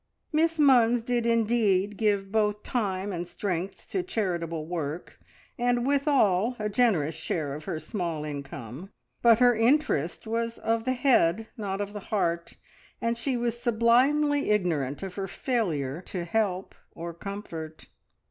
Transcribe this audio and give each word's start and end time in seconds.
Miss 0.33 0.57
Munns 0.57 1.05
did 1.05 1.27
indeed 1.27 1.95
give 1.95 2.31
both 2.31 2.63
time 2.63 3.11
and 3.13 3.27
strength 3.27 3.87
to 3.91 4.01
charitable 4.01 4.65
work, 4.65 5.19
and 5.59 5.85
withal 5.85 6.55
a 6.57 6.69
generous 6.69 7.13
share 7.13 7.53
of 7.53 7.65
her 7.65 7.79
small 7.79 8.25
income, 8.25 8.89
but 9.21 9.37
her 9.37 9.55
interest 9.55 10.25
was 10.25 10.57
of 10.57 10.85
the 10.85 10.93
head, 10.93 11.49
not 11.55 11.81
of 11.81 11.93
the 11.93 11.99
heart, 12.09 12.57
and 12.99 13.15
she 13.15 13.37
was 13.37 13.59
sublimely 13.61 14.49
ignorant 14.49 15.03
of 15.03 15.13
her 15.13 15.27
failure 15.27 16.01
to 16.07 16.25
help 16.25 16.73
or 16.95 17.13
comfort. 17.13 17.85